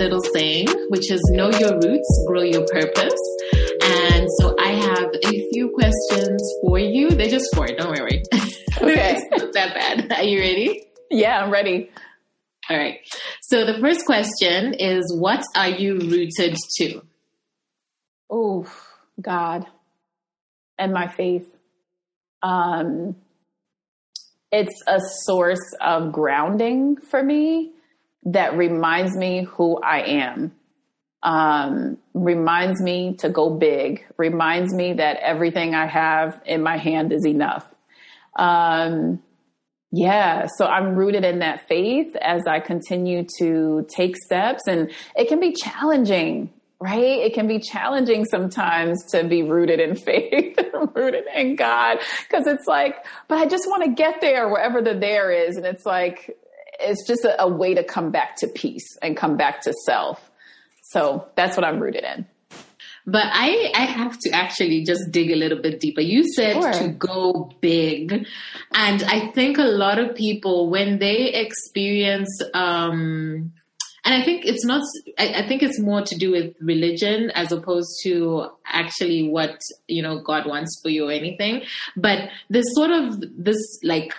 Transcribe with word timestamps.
little 0.00 0.22
saying, 0.34 0.66
which 0.88 1.10
is 1.10 1.20
know 1.30 1.50
your 1.50 1.74
roots, 1.74 2.24
grow 2.26 2.40
your 2.40 2.64
purpose. 2.66 3.20
And 3.82 4.26
so 4.38 4.56
I 4.58 4.72
have 4.72 5.10
a 5.22 5.50
few 5.50 5.70
questions 5.74 6.42
for 6.62 6.78
you. 6.78 7.10
They're 7.10 7.28
just 7.28 7.54
four, 7.54 7.66
don't 7.68 7.90
worry. 7.90 8.22
Okay. 8.80 9.16
it's 9.18 9.42
not 9.42 9.52
that 9.52 9.74
bad. 9.74 10.12
Are 10.12 10.22
you 10.22 10.38
ready? 10.38 10.86
Yeah, 11.10 11.42
I'm 11.42 11.50
ready. 11.50 11.90
All 12.70 12.78
right. 12.78 13.00
So 13.42 13.66
the 13.66 13.78
first 13.78 14.06
question 14.06 14.72
is 14.72 15.14
what 15.14 15.42
are 15.54 15.68
you 15.68 15.98
rooted 15.98 16.56
to? 16.76 17.02
Oh, 18.30 18.72
God 19.20 19.66
and 20.78 20.94
my 20.94 21.08
faith. 21.08 21.44
Um, 22.42 23.16
it's 24.50 24.82
a 24.86 25.00
source 25.24 25.74
of 25.82 26.12
grounding 26.12 26.96
for 26.96 27.22
me 27.22 27.72
that 28.24 28.56
reminds 28.56 29.16
me 29.16 29.44
who 29.44 29.80
I 29.80 30.00
am. 30.00 30.52
Um, 31.22 31.98
reminds 32.14 32.80
me 32.80 33.14
to 33.18 33.28
go 33.28 33.50
big, 33.50 34.06
reminds 34.16 34.72
me 34.72 34.94
that 34.94 35.18
everything 35.18 35.74
I 35.74 35.86
have 35.86 36.40
in 36.46 36.62
my 36.62 36.78
hand 36.78 37.12
is 37.12 37.26
enough. 37.26 37.66
Um, 38.36 39.22
yeah, 39.92 40.46
so 40.56 40.66
I'm 40.66 40.94
rooted 40.94 41.24
in 41.24 41.40
that 41.40 41.66
faith 41.66 42.14
as 42.16 42.42
I 42.46 42.60
continue 42.60 43.26
to 43.38 43.86
take 43.94 44.16
steps, 44.16 44.62
and 44.68 44.92
it 45.16 45.28
can 45.28 45.40
be 45.40 45.52
challenging, 45.52 46.52
right? 46.80 47.18
It 47.18 47.34
can 47.34 47.48
be 47.48 47.58
challenging 47.58 48.24
sometimes 48.24 49.04
to 49.10 49.24
be 49.24 49.42
rooted 49.42 49.80
in 49.80 49.96
faith, 49.96 50.58
rooted 50.94 51.24
in 51.34 51.56
God, 51.56 51.98
because 52.28 52.46
it's 52.46 52.68
like, 52.68 53.04
but 53.26 53.38
I 53.38 53.46
just 53.46 53.64
want 53.66 53.82
to 53.82 53.90
get 53.90 54.20
there 54.20 54.48
wherever 54.48 54.80
the 54.80 54.94
there 54.94 55.32
is, 55.32 55.56
and 55.56 55.66
it's 55.66 55.84
like, 55.84 56.38
it's 56.80 57.06
just 57.06 57.24
a, 57.24 57.42
a 57.42 57.48
way 57.48 57.74
to 57.74 57.84
come 57.84 58.10
back 58.10 58.36
to 58.36 58.46
peace 58.48 58.86
and 59.02 59.16
come 59.16 59.36
back 59.36 59.62
to 59.62 59.72
self. 59.84 60.30
So 60.82 61.28
that's 61.36 61.56
what 61.56 61.64
I'm 61.64 61.78
rooted 61.80 62.04
in. 62.04 62.26
But 63.06 63.26
I, 63.26 63.72
I 63.74 63.84
have 63.86 64.18
to 64.20 64.30
actually 64.30 64.84
just 64.84 65.10
dig 65.10 65.30
a 65.30 65.36
little 65.36 65.60
bit 65.60 65.80
deeper. 65.80 66.00
You 66.00 66.24
said 66.34 66.54
Sure. 66.54 66.72
to 66.72 66.88
go 66.88 67.50
big. 67.60 68.26
And 68.74 69.02
I 69.04 69.30
think 69.32 69.58
a 69.58 69.62
lot 69.64 69.98
of 69.98 70.14
people, 70.14 70.68
when 70.70 70.98
they 70.98 71.32
experience, 71.32 72.28
um, 72.52 73.52
and 74.04 74.14
I 74.14 74.22
think 74.22 74.44
it's 74.44 74.64
not, 74.64 74.82
I, 75.18 75.34
I 75.42 75.48
think 75.48 75.62
it's 75.62 75.78
more 75.80 76.02
to 76.02 76.14
do 76.16 76.30
with 76.30 76.54
religion 76.60 77.30
as 77.34 77.52
opposed 77.52 77.90
to 78.04 78.48
actually 78.66 79.28
what, 79.28 79.58
you 79.88 80.02
know, 80.02 80.20
God 80.22 80.46
wants 80.46 80.78
for 80.82 80.88
you 80.88 81.08
or 81.08 81.12
anything. 81.12 81.62
But 81.96 82.28
there's 82.48 82.74
sort 82.74 82.90
of 82.90 83.22
this 83.36 83.58
like 83.82 84.14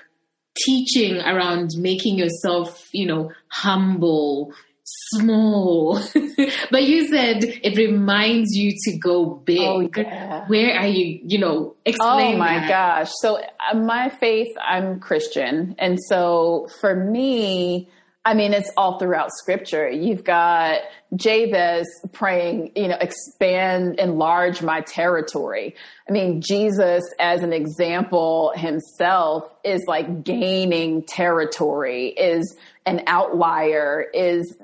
teaching 0.65 1.19
around 1.21 1.71
making 1.77 2.17
yourself, 2.17 2.89
you 2.93 3.05
know, 3.05 3.31
humble, 3.49 4.53
small. 4.83 5.99
but 6.71 6.83
you 6.83 7.07
said 7.07 7.43
it 7.43 7.77
reminds 7.77 8.51
you 8.55 8.73
to 8.85 8.97
go 8.97 9.25
big. 9.25 9.59
Oh, 9.61 9.89
yeah. 9.95 10.45
Where 10.47 10.77
are 10.77 10.87
you, 10.87 11.19
you 11.23 11.37
know, 11.39 11.75
explain 11.85 12.35
Oh 12.35 12.37
my 12.37 12.59
that. 12.59 12.67
gosh. 12.69 13.11
So 13.21 13.37
uh, 13.71 13.75
my 13.77 14.09
faith, 14.09 14.49
I'm 14.61 14.99
Christian. 14.99 15.75
And 15.79 15.97
so 16.07 16.67
for 16.79 16.95
me, 16.95 17.89
I 18.23 18.35
mean, 18.35 18.53
it's 18.53 18.69
all 18.77 18.99
throughout 18.99 19.31
scripture. 19.31 19.89
You've 19.89 20.23
got 20.23 20.81
Jabez 21.15 21.87
praying, 22.11 22.71
you 22.75 22.87
know, 22.87 22.97
expand, 23.01 23.99
enlarge 23.99 24.61
my 24.61 24.81
territory. 24.81 25.75
I 26.07 26.11
mean, 26.11 26.41
Jesus 26.41 27.03
as 27.19 27.41
an 27.41 27.51
example 27.51 28.53
himself 28.55 29.43
is 29.63 29.83
like 29.87 30.23
gaining 30.23 31.03
territory, 31.03 32.09
is 32.09 32.55
an 32.85 33.01
outlier, 33.07 34.05
is 34.13 34.55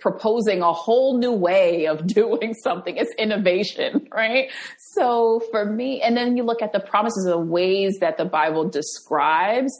proposing 0.00 0.60
a 0.60 0.72
whole 0.72 1.16
new 1.18 1.32
way 1.32 1.86
of 1.86 2.06
doing 2.14 2.54
something. 2.54 2.96
It's 2.96 3.14
innovation, 3.18 4.08
right? 4.12 4.50
So 4.94 5.40
for 5.52 5.64
me, 5.64 6.02
and 6.02 6.16
then 6.16 6.36
you 6.36 6.42
look 6.42 6.60
at 6.60 6.72
the 6.72 6.80
promises, 6.80 7.24
the 7.24 7.38
ways 7.38 7.98
that 8.00 8.18
the 8.18 8.24
Bible 8.24 8.68
describes 8.68 9.72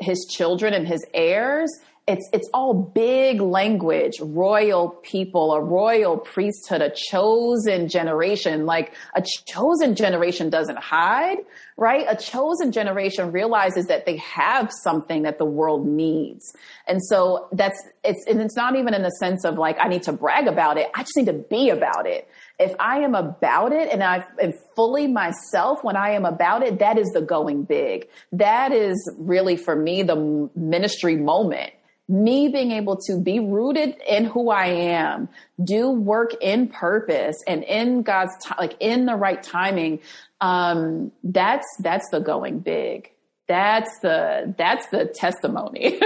his 0.00 0.26
children 0.30 0.74
and 0.74 0.88
his 0.88 1.04
heirs. 1.14 1.70
It's, 2.10 2.28
it's 2.32 2.50
all 2.52 2.74
big 2.74 3.40
language, 3.40 4.18
royal 4.20 4.88
people, 4.88 5.52
a 5.52 5.60
royal 5.60 6.16
priesthood, 6.16 6.82
a 6.82 6.90
chosen 6.90 7.86
generation. 7.86 8.66
Like 8.66 8.94
a 9.14 9.22
chosen 9.46 9.94
generation 9.94 10.50
doesn't 10.50 10.78
hide, 10.78 11.38
right? 11.76 12.04
A 12.08 12.16
chosen 12.16 12.72
generation 12.72 13.30
realizes 13.30 13.86
that 13.86 14.06
they 14.06 14.16
have 14.16 14.72
something 14.82 15.22
that 15.22 15.38
the 15.38 15.44
world 15.44 15.86
needs. 15.86 16.52
And 16.88 17.00
so 17.00 17.46
that's, 17.52 17.80
it's, 18.02 18.26
and 18.26 18.40
it's 18.40 18.56
not 18.56 18.74
even 18.74 18.92
in 18.92 19.02
the 19.02 19.12
sense 19.12 19.44
of 19.44 19.56
like, 19.56 19.78
I 19.78 19.86
need 19.86 20.02
to 20.02 20.12
brag 20.12 20.48
about 20.48 20.78
it. 20.78 20.90
I 20.92 21.02
just 21.02 21.16
need 21.16 21.26
to 21.26 21.32
be 21.32 21.70
about 21.70 22.06
it. 22.06 22.28
If 22.58 22.74
I 22.80 22.98
am 22.98 23.14
about 23.14 23.70
it 23.70 23.88
and 23.88 24.02
I 24.02 24.24
am 24.42 24.52
fully 24.74 25.06
myself 25.06 25.84
when 25.84 25.94
I 25.94 26.10
am 26.10 26.24
about 26.24 26.64
it, 26.64 26.80
that 26.80 26.98
is 26.98 27.06
the 27.10 27.20
going 27.20 27.62
big. 27.62 28.08
That 28.32 28.72
is 28.72 28.96
really 29.16 29.56
for 29.56 29.76
me 29.76 30.02
the 30.02 30.50
ministry 30.56 31.14
moment 31.14 31.70
me 32.10 32.48
being 32.48 32.72
able 32.72 32.96
to 32.96 33.20
be 33.20 33.38
rooted 33.38 33.96
in 34.06 34.24
who 34.24 34.50
I 34.50 34.66
am, 34.66 35.28
do 35.62 35.90
work 35.90 36.32
in 36.40 36.68
purpose 36.68 37.36
and 37.46 37.62
in 37.62 38.02
God's 38.02 38.32
time, 38.44 38.56
like 38.58 38.76
in 38.80 39.06
the 39.06 39.14
right 39.14 39.42
timing. 39.42 40.00
Um, 40.40 41.12
that's, 41.22 41.66
that's 41.78 42.08
the 42.10 42.20
going 42.20 42.58
big. 42.58 43.12
That's 43.46 43.90
the, 44.00 44.54
that's 44.58 44.88
the 44.88 45.06
testimony, 45.06 46.00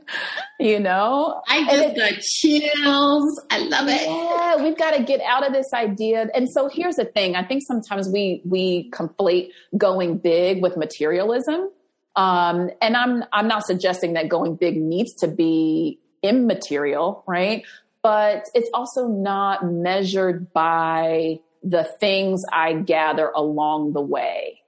you 0.60 0.80
know? 0.80 1.40
I 1.48 1.64
just 1.64 1.96
got 1.96 2.20
chills. 2.20 3.40
I 3.50 3.58
love 3.58 3.88
it. 3.88 4.02
yeah, 4.08 4.62
we've 4.62 4.76
got 4.76 4.94
to 4.96 5.02
get 5.02 5.20
out 5.20 5.46
of 5.46 5.52
this 5.52 5.72
idea. 5.72 6.28
And 6.34 6.48
so 6.50 6.68
here's 6.68 6.96
the 6.96 7.04
thing. 7.04 7.36
I 7.36 7.44
think 7.44 7.62
sometimes 7.64 8.08
we 8.08 8.42
we 8.44 8.90
conflate 8.90 9.50
going 9.78 10.18
big 10.18 10.62
with 10.62 10.76
materialism. 10.76 11.70
Um, 12.16 12.70
and 12.82 12.96
I'm 12.96 13.24
I'm 13.32 13.48
not 13.48 13.64
suggesting 13.64 14.14
that 14.14 14.28
going 14.28 14.56
big 14.56 14.76
needs 14.76 15.14
to 15.20 15.28
be 15.28 16.00
immaterial, 16.22 17.22
right? 17.26 17.64
But 18.02 18.46
it's 18.54 18.70
also 18.74 19.06
not 19.06 19.64
measured 19.64 20.52
by 20.52 21.40
the 21.62 21.84
things 21.84 22.42
I 22.52 22.72
gather 22.74 23.28
along 23.28 23.92
the 23.92 24.00
way. 24.00 24.60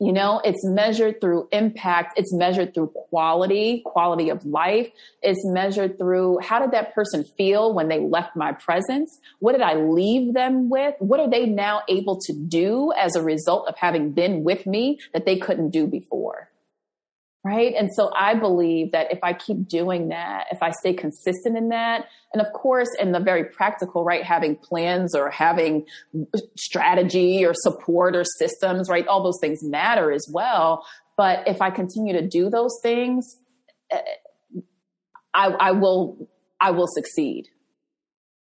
You 0.00 0.12
know, 0.12 0.40
it's 0.44 0.64
measured 0.64 1.20
through 1.20 1.46
impact. 1.52 2.18
It's 2.18 2.34
measured 2.34 2.74
through 2.74 2.88
quality, 2.88 3.82
quality 3.86 4.30
of 4.30 4.44
life. 4.44 4.90
It's 5.22 5.44
measured 5.44 5.96
through 5.96 6.40
how 6.42 6.58
did 6.58 6.72
that 6.72 6.92
person 6.92 7.22
feel 7.22 7.72
when 7.72 7.86
they 7.86 8.00
left 8.00 8.34
my 8.34 8.50
presence? 8.50 9.16
What 9.38 9.52
did 9.52 9.62
I 9.62 9.74
leave 9.74 10.34
them 10.34 10.68
with? 10.68 10.96
What 10.98 11.20
are 11.20 11.30
they 11.30 11.46
now 11.46 11.82
able 11.88 12.18
to 12.22 12.32
do 12.32 12.92
as 12.98 13.14
a 13.14 13.22
result 13.22 13.68
of 13.68 13.76
having 13.76 14.10
been 14.10 14.42
with 14.42 14.66
me 14.66 14.98
that 15.14 15.24
they 15.24 15.38
couldn't 15.38 15.70
do 15.70 15.86
before? 15.86 16.50
Right. 17.44 17.74
And 17.76 17.90
so 17.92 18.12
I 18.16 18.34
believe 18.34 18.92
that 18.92 19.10
if 19.10 19.18
I 19.24 19.32
keep 19.32 19.66
doing 19.66 20.10
that, 20.10 20.46
if 20.52 20.62
I 20.62 20.70
stay 20.70 20.94
consistent 20.94 21.56
in 21.56 21.70
that, 21.70 22.06
and 22.32 22.40
of 22.40 22.52
course, 22.52 22.88
in 23.00 23.10
the 23.10 23.18
very 23.18 23.44
practical, 23.44 24.04
right, 24.04 24.22
having 24.22 24.54
plans 24.54 25.12
or 25.12 25.28
having 25.28 25.84
strategy 26.56 27.44
or 27.44 27.52
support 27.52 28.14
or 28.14 28.22
systems, 28.38 28.88
right, 28.88 29.08
all 29.08 29.24
those 29.24 29.40
things 29.40 29.58
matter 29.64 30.12
as 30.12 30.24
well. 30.32 30.86
But 31.16 31.48
if 31.48 31.60
I 31.60 31.70
continue 31.70 32.12
to 32.12 32.26
do 32.26 32.48
those 32.48 32.78
things, 32.80 33.38
eh, 33.90 34.00
I, 35.34 35.48
I 35.48 35.72
will, 35.72 36.28
I 36.60 36.70
will 36.70 36.88
succeed. 36.88 37.48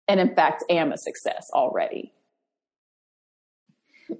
And 0.09 0.19
in 0.19 0.35
fact, 0.35 0.65
am 0.69 0.91
a 0.91 0.97
success 0.97 1.45
already. 1.53 2.11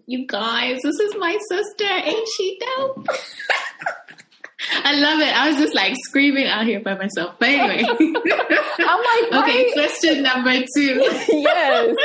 You 0.06 0.26
guys, 0.26 0.80
this 0.84 1.00
is 1.00 1.16
my 1.18 1.38
sister. 1.50 1.84
Ain't 1.84 2.28
she 2.38 2.60
dope? 2.78 3.08
I 4.72 4.94
love 4.96 5.20
it. 5.20 5.36
I 5.36 5.50
was 5.50 5.58
just 5.58 5.76
like 5.76 5.96
screaming 6.04 6.48
out 6.48 6.66
here 6.66 6.80
by 6.80 6.96
myself. 6.96 7.36
But 7.40 7.50
anyway. 7.50 7.84
I'm 8.80 9.32
like, 9.32 9.44
okay, 9.44 9.64
right? 9.64 9.74
question 9.74 10.24
number 10.24 10.54
two. 10.76 11.00
yes. 11.30 11.96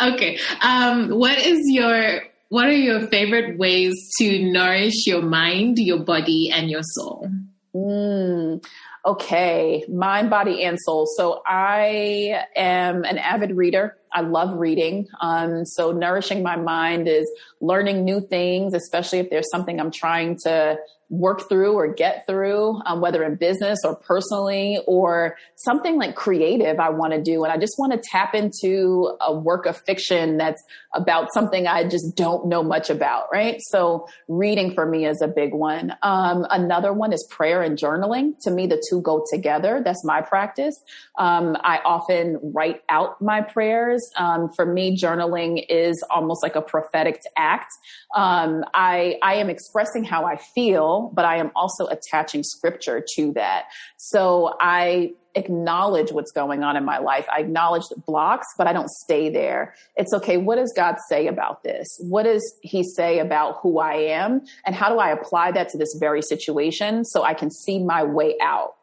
okay. 0.02 0.38
Um, 0.60 1.08
what 1.10 1.38
is 1.38 1.60
your 1.66 2.22
what 2.50 2.66
are 2.66 2.72
your 2.72 3.06
favorite 3.08 3.58
ways 3.58 3.94
to 4.18 4.44
nourish 4.44 5.06
your 5.06 5.22
mind, 5.22 5.78
your 5.78 6.00
body, 6.00 6.50
and 6.52 6.70
your 6.70 6.82
soul? 6.82 7.28
Mm, 7.74 8.64
okay, 9.04 9.84
mind, 9.88 10.30
body, 10.30 10.62
and 10.62 10.78
soul. 10.80 11.06
So 11.16 11.42
I 11.46 12.44
am 12.54 13.02
an 13.04 13.18
avid 13.18 13.56
reader. 13.56 13.96
I 14.12 14.20
love 14.20 14.56
reading. 14.56 15.08
Um, 15.20 15.64
so 15.64 15.90
nourishing 15.90 16.44
my 16.44 16.54
mind 16.54 17.08
is 17.08 17.28
learning 17.60 18.04
new 18.04 18.20
things, 18.20 18.74
especially 18.74 19.18
if 19.18 19.30
there's 19.30 19.50
something 19.50 19.80
I'm 19.80 19.90
trying 19.90 20.38
to 20.44 20.78
work 21.10 21.48
through 21.48 21.72
or 21.74 21.92
get 21.92 22.26
through, 22.26 22.80
um, 22.86 23.00
whether 23.00 23.22
in 23.22 23.36
business 23.36 23.80
or 23.84 23.94
personally, 23.94 24.80
or 24.86 25.36
something 25.56 25.98
like 25.98 26.14
creative 26.14 26.80
I 26.80 26.90
want 26.90 27.12
to 27.12 27.22
do. 27.22 27.44
And 27.44 27.52
I 27.52 27.58
just 27.58 27.74
want 27.78 27.92
to 27.92 28.00
tap 28.10 28.34
into 28.34 29.16
a 29.20 29.32
work 29.32 29.66
of 29.66 29.76
fiction 29.76 30.36
that's 30.38 30.62
about 30.94 31.32
something 31.32 31.66
I 31.66 31.88
just 31.88 32.16
don't 32.16 32.46
know 32.46 32.62
much 32.62 32.90
about, 32.90 33.26
right? 33.32 33.56
So 33.60 34.08
reading 34.28 34.74
for 34.74 34.86
me 34.86 35.06
is 35.06 35.20
a 35.20 35.28
big 35.28 35.52
one. 35.52 35.94
Um, 36.02 36.46
another 36.50 36.92
one 36.92 37.12
is 37.12 37.26
prayer 37.30 37.62
and 37.62 37.78
journaling. 37.78 38.34
To 38.42 38.50
me, 38.50 38.66
the 38.66 38.82
two 38.88 39.00
go 39.02 39.24
together. 39.32 39.82
That's 39.84 40.04
my 40.04 40.20
practice. 40.20 40.80
Um, 41.18 41.56
I 41.60 41.80
often 41.84 42.38
write 42.42 42.82
out 42.88 43.20
my 43.20 43.40
prayers. 43.40 44.08
Um, 44.16 44.50
for 44.54 44.64
me, 44.64 44.96
journaling 44.96 45.64
is 45.68 46.02
almost 46.10 46.42
like 46.42 46.56
a 46.56 46.62
prophetic 46.62 47.20
act. 47.36 47.70
Um, 48.14 48.64
I, 48.72 49.18
I 49.22 49.34
am 49.34 49.50
expressing 49.50 50.04
how 50.04 50.24
I 50.24 50.36
feel, 50.36 51.03
but 51.12 51.24
I 51.24 51.36
am 51.36 51.50
also 51.54 51.86
attaching 51.86 52.42
scripture 52.42 53.04
to 53.16 53.32
that. 53.34 53.64
So 53.96 54.54
I 54.60 55.12
acknowledge 55.34 56.12
what's 56.12 56.32
going 56.32 56.62
on 56.62 56.76
in 56.76 56.84
my 56.84 56.98
life. 56.98 57.26
I 57.34 57.40
acknowledge 57.40 57.84
the 57.88 58.00
blocks, 58.06 58.46
but 58.56 58.66
I 58.66 58.72
don't 58.72 58.90
stay 58.90 59.30
there. 59.30 59.74
It's 59.96 60.12
okay. 60.14 60.36
What 60.36 60.56
does 60.56 60.72
God 60.76 60.96
say 61.08 61.26
about 61.26 61.62
this? 61.62 61.88
What 62.00 62.24
does 62.24 62.42
he 62.62 62.82
say 62.82 63.18
about 63.18 63.58
who 63.60 63.78
I 63.78 63.94
am? 63.94 64.42
And 64.64 64.74
how 64.74 64.90
do 64.90 64.98
I 64.98 65.10
apply 65.10 65.52
that 65.52 65.70
to 65.70 65.78
this 65.78 65.96
very 65.98 66.22
situation 66.22 67.04
so 67.04 67.22
I 67.22 67.34
can 67.34 67.50
see 67.50 67.82
my 67.82 68.04
way 68.04 68.36
out? 68.40 68.74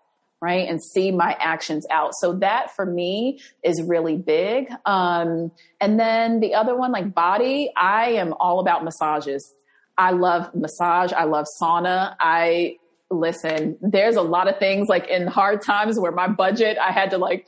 Right. 0.44 0.68
And 0.68 0.84
see 0.84 1.12
my 1.12 1.38
actions 1.40 1.86
out. 1.92 2.16
So 2.16 2.34
that 2.40 2.76
for 2.76 2.84
me 2.84 3.40
is 3.64 3.80
really 3.84 4.18
big. 4.18 4.72
Um, 4.88 5.52
and 5.80 6.00
then 6.00 6.40
the 6.40 6.56
other 6.56 6.76
one, 6.76 6.92
like 6.92 7.14
body, 7.14 7.72
I 7.78 8.14
am 8.14 8.34
all 8.40 8.60
about 8.60 8.84
massages. 8.84 9.54
I 9.98 10.12
love 10.12 10.54
massage. 10.56 11.14
I 11.14 11.26
love 11.26 11.46
sauna. 11.62 12.16
I 12.20 12.78
listen, 13.12 13.78
there's 13.82 14.16
a 14.16 14.22
lot 14.22 14.48
of 14.48 14.58
things 14.58 14.88
like 14.88 15.08
in 15.08 15.28
hard 15.28 15.62
times 15.62 16.00
where 16.00 16.12
my 16.12 16.28
budget, 16.28 16.78
I 16.78 16.92
had 16.92 17.12
to 17.12 17.18
like, 17.18 17.48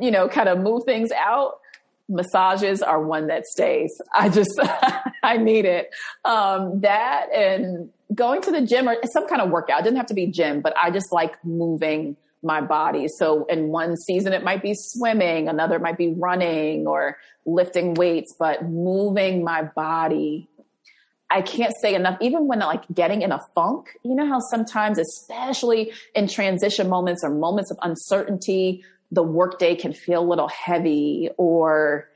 you 0.00 0.10
know, 0.10 0.28
kind 0.28 0.48
of 0.48 0.60
move 0.60 0.84
things 0.84 1.10
out. 1.12 1.58
Massages 2.08 2.82
are 2.82 3.02
one 3.02 3.26
that 3.26 3.46
stays. 3.46 3.92
I 4.14 4.28
just, 4.28 4.60
I 5.22 5.36
need 5.36 5.64
it. 5.64 5.90
Um, 6.24 6.80
that 6.80 7.26
and 7.34 7.90
going 8.14 8.42
to 8.42 8.50
the 8.50 8.62
gym 8.62 8.88
or 8.88 8.96
some 9.12 9.28
kind 9.28 9.42
of 9.42 9.50
workout. 9.50 9.80
It 9.80 9.84
doesn't 9.84 9.96
have 9.96 10.06
to 10.06 10.14
be 10.14 10.26
gym, 10.28 10.60
but 10.60 10.74
I 10.80 10.90
just 10.90 11.12
like 11.12 11.44
moving 11.44 12.16
my 12.42 12.60
body. 12.60 13.06
So 13.18 13.44
in 13.46 13.68
one 13.68 13.96
season, 13.96 14.32
it 14.32 14.42
might 14.42 14.62
be 14.62 14.72
swimming, 14.74 15.48
another 15.48 15.78
might 15.78 15.98
be 15.98 16.14
running 16.14 16.86
or 16.86 17.18
lifting 17.44 17.94
weights, 17.94 18.34
but 18.38 18.64
moving 18.64 19.44
my 19.44 19.62
body 19.62 20.48
I 21.30 21.42
can't 21.42 21.72
say 21.80 21.94
enough, 21.94 22.18
even 22.20 22.48
when 22.48 22.58
like 22.58 22.82
getting 22.92 23.22
in 23.22 23.30
a 23.30 23.40
funk, 23.54 23.96
you 24.02 24.14
know 24.14 24.26
how 24.26 24.40
sometimes, 24.50 24.98
especially 24.98 25.92
in 26.14 26.26
transition 26.26 26.88
moments 26.88 27.22
or 27.22 27.30
moments 27.30 27.70
of 27.70 27.78
uncertainty, 27.82 28.84
the 29.12 29.22
workday 29.22 29.76
can 29.76 29.92
feel 29.92 30.22
a 30.22 30.28
little 30.28 30.48
heavy 30.48 31.30
or, 31.36 32.08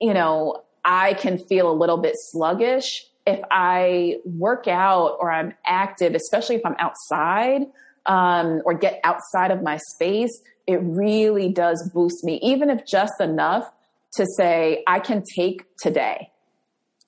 you 0.00 0.12
know, 0.12 0.62
I 0.84 1.14
can 1.14 1.38
feel 1.38 1.70
a 1.70 1.72
little 1.72 1.96
bit 1.96 2.14
sluggish. 2.16 3.06
If 3.26 3.40
I 3.50 4.16
work 4.24 4.68
out 4.68 5.16
or 5.20 5.30
I'm 5.30 5.54
active, 5.64 6.14
especially 6.14 6.56
if 6.56 6.66
I'm 6.66 6.76
outside 6.78 7.62
um, 8.04 8.60
or 8.64 8.74
get 8.74 9.00
outside 9.04 9.50
of 9.50 9.62
my 9.62 9.78
space, 9.94 10.42
it 10.66 10.80
really 10.82 11.48
does 11.48 11.90
boost 11.94 12.22
me, 12.24 12.38
even 12.42 12.68
if 12.68 12.86
just 12.86 13.20
enough 13.20 13.70
to 14.14 14.26
say, 14.36 14.82
I 14.86 14.98
can 15.00 15.22
take 15.36 15.64
today 15.78 16.31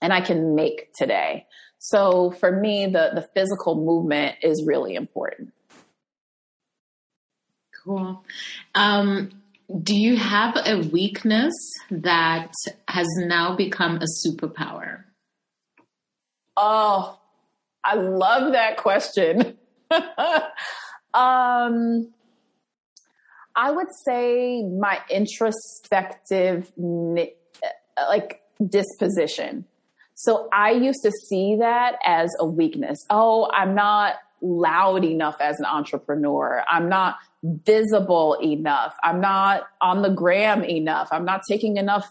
and 0.00 0.12
I 0.12 0.20
can 0.20 0.54
make 0.54 0.92
today. 0.94 1.46
So 1.78 2.30
for 2.30 2.50
me, 2.50 2.86
the, 2.86 3.10
the 3.14 3.28
physical 3.34 3.74
movement 3.76 4.36
is 4.42 4.64
really 4.66 4.94
important. 4.94 5.52
Cool. 7.84 8.24
Um, 8.74 9.30
do 9.82 9.94
you 9.94 10.16
have 10.16 10.56
a 10.64 10.78
weakness 10.78 11.52
that 11.90 12.52
has 12.88 13.06
now 13.18 13.54
become 13.54 13.96
a 13.96 14.06
superpower? 14.26 15.04
Oh, 16.56 17.18
I 17.84 17.96
love 17.96 18.52
that 18.52 18.76
question. 18.78 19.58
um, 21.14 22.12
I 23.56 23.70
would 23.70 23.88
say 24.06 24.62
my 24.62 25.00
introspective, 25.10 26.72
like 26.76 28.40
disposition. 28.66 29.66
So 30.14 30.48
I 30.52 30.70
used 30.70 31.02
to 31.02 31.10
see 31.10 31.56
that 31.56 31.98
as 32.04 32.30
a 32.38 32.46
weakness. 32.46 33.04
Oh, 33.10 33.50
I'm 33.52 33.74
not 33.74 34.14
loud 34.40 35.04
enough 35.04 35.36
as 35.40 35.58
an 35.58 35.66
entrepreneur. 35.66 36.64
I'm 36.70 36.88
not 36.88 37.16
visible 37.42 38.38
enough. 38.42 38.94
I'm 39.02 39.20
not 39.20 39.64
on 39.80 40.02
the 40.02 40.10
gram 40.10 40.64
enough. 40.64 41.08
I'm 41.10 41.24
not 41.24 41.42
taking 41.48 41.76
enough, 41.76 42.10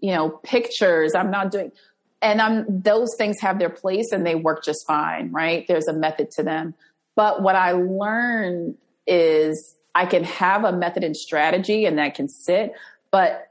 you 0.00 0.14
know, 0.14 0.28
pictures. 0.28 1.14
I'm 1.14 1.30
not 1.30 1.50
doing, 1.50 1.72
and 2.20 2.40
I'm, 2.40 2.80
those 2.82 3.08
things 3.16 3.40
have 3.40 3.58
their 3.58 3.70
place 3.70 4.12
and 4.12 4.26
they 4.26 4.34
work 4.34 4.64
just 4.64 4.86
fine, 4.86 5.32
right? 5.32 5.66
There's 5.66 5.88
a 5.88 5.92
method 5.92 6.30
to 6.32 6.42
them. 6.42 6.74
But 7.16 7.42
what 7.42 7.56
I 7.56 7.72
learned 7.72 8.76
is 9.06 9.76
I 9.94 10.06
can 10.06 10.24
have 10.24 10.64
a 10.64 10.72
method 10.72 11.02
and 11.02 11.16
strategy 11.16 11.86
and 11.86 11.98
that 11.98 12.14
can 12.14 12.28
sit, 12.28 12.72
but 13.10 13.47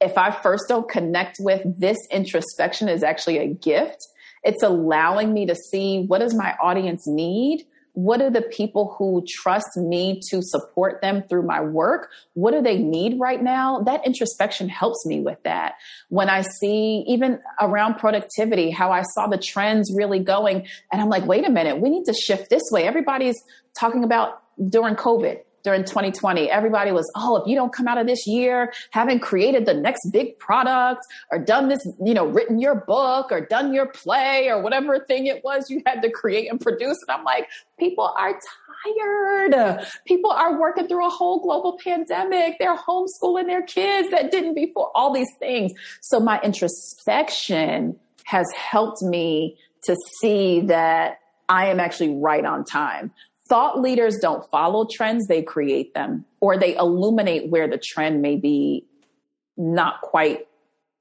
if 0.00 0.18
I 0.18 0.30
first 0.30 0.64
don't 0.68 0.88
connect 0.88 1.36
with 1.40 1.62
this 1.78 1.96
introspection 2.10 2.88
is 2.88 3.02
actually 3.02 3.38
a 3.38 3.46
gift. 3.46 3.98
It's 4.42 4.62
allowing 4.62 5.32
me 5.32 5.46
to 5.46 5.54
see 5.54 6.04
what 6.06 6.18
does 6.18 6.34
my 6.34 6.54
audience 6.62 7.06
need? 7.06 7.66
What 7.94 8.20
are 8.20 8.28
the 8.28 8.42
people 8.42 8.94
who 8.98 9.24
trust 9.26 9.74
me 9.76 10.20
to 10.28 10.42
support 10.42 11.00
them 11.00 11.22
through 11.30 11.44
my 11.44 11.62
work? 11.62 12.10
What 12.34 12.50
do 12.50 12.60
they 12.60 12.76
need 12.76 13.18
right 13.18 13.42
now? 13.42 13.80
That 13.80 14.04
introspection 14.06 14.68
helps 14.68 15.06
me 15.06 15.20
with 15.20 15.42
that. 15.44 15.76
When 16.10 16.28
I 16.28 16.42
see 16.42 17.04
even 17.08 17.40
around 17.58 17.94
productivity, 17.94 18.70
how 18.70 18.92
I 18.92 19.02
saw 19.14 19.28
the 19.28 19.38
trends 19.38 19.90
really 19.96 20.18
going 20.18 20.66
and 20.92 21.00
I'm 21.00 21.08
like, 21.08 21.24
wait 21.24 21.46
a 21.46 21.50
minute, 21.50 21.80
we 21.80 21.88
need 21.88 22.04
to 22.04 22.12
shift 22.12 22.50
this 22.50 22.64
way. 22.70 22.84
Everybody's 22.84 23.36
talking 23.80 24.04
about 24.04 24.42
during 24.68 24.94
COVID 24.94 25.40
during 25.66 25.82
2020. 25.82 26.48
Everybody 26.48 26.92
was, 26.92 27.10
oh, 27.16 27.38
if 27.38 27.48
you 27.48 27.56
don't 27.56 27.72
come 27.72 27.88
out 27.88 27.98
of 27.98 28.06
this 28.06 28.24
year 28.24 28.72
having 28.92 29.18
created 29.18 29.66
the 29.66 29.74
next 29.74 30.12
big 30.12 30.38
product 30.38 31.00
or 31.32 31.40
done 31.40 31.68
this, 31.68 31.84
you 32.04 32.14
know, 32.14 32.24
written 32.24 32.60
your 32.60 32.76
book 32.76 33.32
or 33.32 33.40
done 33.40 33.74
your 33.74 33.86
play 33.86 34.48
or 34.48 34.62
whatever 34.62 35.04
thing 35.06 35.26
it 35.26 35.42
was 35.42 35.68
you 35.68 35.82
had 35.84 36.02
to 36.02 36.10
create 36.10 36.48
and 36.48 36.60
produce. 36.60 36.96
And 37.08 37.18
I'm 37.18 37.24
like, 37.24 37.48
people 37.80 38.04
are 38.16 38.38
tired. 38.84 39.84
People 40.06 40.30
are 40.30 40.56
working 40.56 40.86
through 40.86 41.04
a 41.04 41.10
whole 41.10 41.40
global 41.40 41.80
pandemic. 41.82 42.58
They're 42.60 42.76
homeschooling 42.76 43.46
their 43.46 43.62
kids 43.62 44.08
that 44.12 44.30
didn't 44.30 44.54
before, 44.54 44.92
all 44.94 45.12
these 45.12 45.32
things. 45.40 45.72
So 46.00 46.20
my 46.20 46.40
introspection 46.42 47.98
has 48.22 48.46
helped 48.54 49.02
me 49.02 49.56
to 49.86 49.96
see 50.20 50.60
that 50.66 51.18
I 51.48 51.70
am 51.70 51.80
actually 51.80 52.14
right 52.14 52.44
on 52.44 52.64
time 52.64 53.10
thought 53.48 53.80
leaders 53.80 54.18
don't 54.20 54.48
follow 54.50 54.86
trends, 54.90 55.26
they 55.26 55.42
create 55.42 55.94
them 55.94 56.24
or 56.40 56.58
they 56.58 56.76
illuminate 56.76 57.50
where 57.50 57.68
the 57.68 57.78
trend 57.78 58.22
may 58.22 58.36
be 58.36 58.86
not 59.56 60.00
quite 60.02 60.46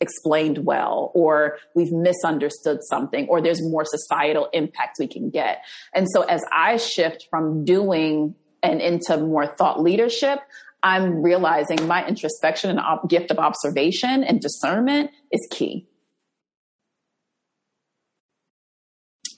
explained 0.02 0.66
well 0.66 1.12
or 1.16 1.58
we've 1.74 1.92
misunderstood 1.92 2.80
something 2.84 3.28
or 3.28 3.42
there's 3.42 3.62
more 3.62 3.86
societal 3.86 4.50
impact 4.54 4.98
we 5.00 5.08
can 5.08 5.30
get. 5.30 5.64
And 5.94 6.08
so 6.10 6.22
as 6.24 6.44
I 6.52 6.78
shift 6.78 7.28
from 7.30 7.64
doing 7.66 8.36
and 8.62 8.82
into 8.82 9.18
more 9.18 9.48
thought 9.48 9.82
leadership, 9.82 10.40
I'm 10.84 11.22
realizing 11.22 11.88
my 11.88 12.06
introspection 12.06 12.70
and 12.70 12.80
op- 12.80 13.10
gift 13.10 13.32
of 13.32 13.40
observation 13.40 14.24
and 14.24 14.40
discernment 14.40 15.12
is 15.32 15.48
key. 15.52 15.88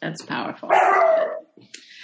That's 0.01 0.23
powerful. 0.25 0.69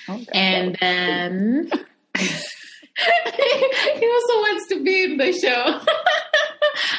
And 0.07 0.77
then 0.79 1.69
he 2.15 4.07
also 4.07 4.33
wants 4.38 4.67
to 4.69 4.83
be 4.83 5.03
in 5.03 5.17
the 5.17 5.33
show. 5.33 5.81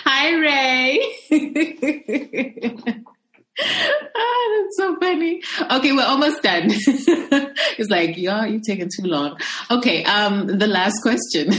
Hi, 0.05 0.35
Ray. 0.35 1.01
ah, 4.17 4.57
that's 4.57 4.77
so 4.77 4.97
funny. 5.01 5.43
Okay, 5.71 5.93
we're 5.93 6.05
almost 6.05 6.43
done. 6.43 6.71
He's 6.71 7.91
like, 7.91 8.17
yeah, 8.17 8.45
you're 8.47 8.61
taking 8.67 8.91
too 8.97 9.07
long. 9.07 9.39
Okay, 9.71 10.05
um, 10.05 10.47
the 10.47 10.67
last 10.67 11.01
question. 11.03 11.53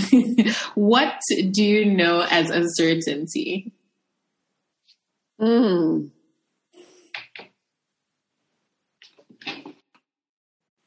what 0.75 1.19
do 1.51 1.63
you 1.63 1.85
know 1.85 2.25
as 2.29 2.49
uncertainty? 2.49 3.71
Hmm. 5.39 6.07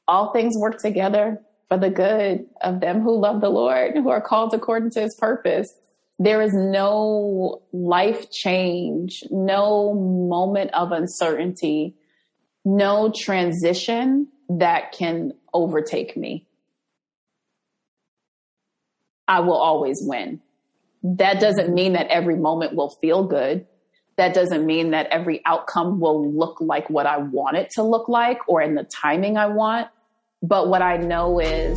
All 0.08 0.32
things 0.32 0.56
work 0.56 0.80
together 0.80 1.40
for 1.68 1.76
the 1.76 1.90
good 1.90 2.46
of 2.62 2.80
them 2.80 3.02
who 3.02 3.16
love 3.18 3.40
the 3.40 3.50
Lord, 3.50 3.92
who 3.94 4.08
are 4.08 4.22
called 4.22 4.54
according 4.54 4.90
to 4.92 5.02
his 5.02 5.14
purpose. 5.14 5.72
There 6.18 6.42
is 6.42 6.54
no 6.54 7.62
life 7.72 8.30
change, 8.30 9.22
no 9.30 9.94
moment 9.94 10.72
of 10.72 10.90
uncertainty, 10.90 11.94
no 12.64 13.12
transition 13.14 14.28
that 14.48 14.92
can 14.92 15.34
overtake 15.52 16.16
me. 16.16 16.46
I 19.28 19.40
will 19.40 19.58
always 19.58 20.00
win. 20.02 20.40
That 21.02 21.38
doesn't 21.38 21.72
mean 21.72 21.92
that 21.92 22.08
every 22.08 22.36
moment 22.36 22.74
will 22.74 22.90
feel 22.90 23.24
good. 23.24 23.66
That 24.16 24.34
doesn't 24.34 24.66
mean 24.66 24.90
that 24.90 25.06
every 25.08 25.42
outcome 25.46 26.00
will 26.00 26.28
look 26.32 26.60
like 26.60 26.90
what 26.90 27.06
I 27.06 27.18
want 27.18 27.56
it 27.56 27.70
to 27.72 27.84
look 27.84 28.08
like 28.08 28.40
or 28.48 28.60
in 28.60 28.74
the 28.74 28.82
timing 28.82 29.36
I 29.36 29.46
want. 29.46 29.88
But 30.42 30.68
what 30.68 30.82
I 30.82 30.96
know 30.98 31.40
is 31.40 31.76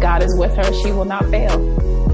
God 0.00 0.22
is 0.22 0.34
with 0.38 0.56
her. 0.56 0.72
She 0.82 0.92
will 0.92 1.04
not 1.04 1.26
fail. 1.26 2.07